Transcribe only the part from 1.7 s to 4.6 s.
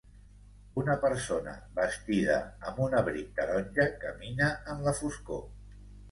vestida amb un abric taronja camina